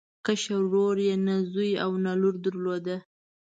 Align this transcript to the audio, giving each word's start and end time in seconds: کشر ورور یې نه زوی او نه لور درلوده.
کشر 0.25 0.53
ورور 0.67 0.95
یې 1.07 1.15
نه 1.25 1.35
زوی 1.51 1.71
او 1.83 1.91
نه 2.05 2.11
لور 2.21 2.35
درلوده. 2.43 2.97